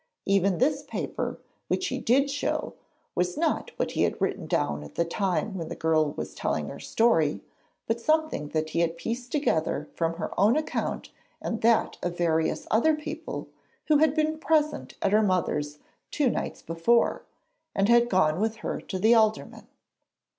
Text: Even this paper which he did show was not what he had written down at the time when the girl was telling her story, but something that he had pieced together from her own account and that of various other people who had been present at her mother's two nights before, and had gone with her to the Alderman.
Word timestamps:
Even 0.25 0.57
this 0.57 0.81
paper 0.81 1.39
which 1.67 1.89
he 1.89 1.99
did 1.99 2.31
show 2.31 2.73
was 3.13 3.37
not 3.37 3.69
what 3.77 3.91
he 3.91 4.01
had 4.01 4.19
written 4.19 4.47
down 4.47 4.83
at 4.83 4.95
the 4.95 5.05
time 5.05 5.53
when 5.55 5.67
the 5.67 5.75
girl 5.75 6.13
was 6.13 6.33
telling 6.33 6.69
her 6.69 6.79
story, 6.79 7.43
but 7.85 8.01
something 8.01 8.47
that 8.49 8.71
he 8.71 8.79
had 8.79 8.97
pieced 8.97 9.31
together 9.31 9.87
from 9.93 10.15
her 10.15 10.31
own 10.39 10.57
account 10.57 11.11
and 11.39 11.61
that 11.61 11.99
of 12.01 12.17
various 12.17 12.65
other 12.71 12.95
people 12.95 13.47
who 13.89 13.97
had 13.99 14.15
been 14.15 14.39
present 14.39 14.95
at 15.03 15.11
her 15.13 15.21
mother's 15.21 15.77
two 16.09 16.31
nights 16.31 16.63
before, 16.63 17.21
and 17.75 17.87
had 17.87 18.09
gone 18.09 18.39
with 18.39 18.55
her 18.65 18.81
to 18.81 18.97
the 18.97 19.13
Alderman. 19.13 19.67